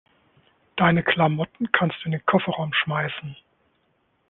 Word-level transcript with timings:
Deine 0.77 1.03
Klamotten 1.03 1.71
kannst 1.71 1.97
du 2.01 2.05
in 2.05 2.13
den 2.13 2.25
Kofferraum 2.25 2.73
schmeißen. 2.73 3.37